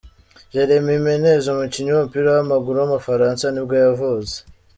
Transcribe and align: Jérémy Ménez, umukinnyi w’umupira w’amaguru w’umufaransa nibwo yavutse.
Jérémy 0.55 0.95
Ménez, 1.05 1.43
umukinnyi 1.53 1.89
w’umupira 1.93 2.27
w’amaguru 2.31 2.77
w’umufaransa 2.79 3.45
nibwo 3.49 3.75
yavutse. 3.83 4.37